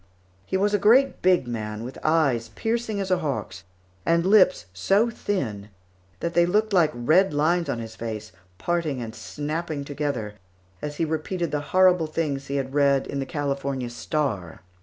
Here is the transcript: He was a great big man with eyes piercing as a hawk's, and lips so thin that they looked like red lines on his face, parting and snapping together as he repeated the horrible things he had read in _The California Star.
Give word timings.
He 0.47 0.57
was 0.57 0.73
a 0.73 0.79
great 0.79 1.21
big 1.21 1.47
man 1.47 1.83
with 1.83 1.99
eyes 2.01 2.49
piercing 2.55 2.99
as 2.99 3.11
a 3.11 3.19
hawk's, 3.19 3.65
and 4.03 4.25
lips 4.25 4.65
so 4.73 5.11
thin 5.11 5.69
that 6.21 6.33
they 6.33 6.43
looked 6.47 6.73
like 6.73 6.89
red 6.95 7.35
lines 7.35 7.69
on 7.69 7.77
his 7.77 7.95
face, 7.95 8.31
parting 8.57 8.99
and 8.99 9.13
snapping 9.13 9.83
together 9.83 10.33
as 10.81 10.95
he 10.95 11.05
repeated 11.05 11.51
the 11.51 11.61
horrible 11.69 12.07
things 12.07 12.47
he 12.47 12.55
had 12.55 12.73
read 12.73 13.05
in 13.05 13.19
_The 13.19 13.27
California 13.27 13.91
Star. 13.91 14.61